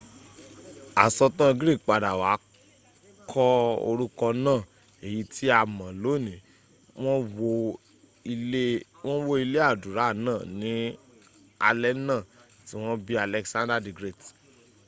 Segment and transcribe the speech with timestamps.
[1.03, 2.31] asọ̀tàn greek padà wá
[3.31, 3.45] kọ
[3.89, 4.59] orúkọ náà
[5.05, 6.37] èyí tí a ma lọ́nìí
[9.03, 10.71] wọ́n wó ilé àdúrà náà ní
[11.67, 12.21] alé náà
[12.65, 14.19] tí wọ́n bí alexander the great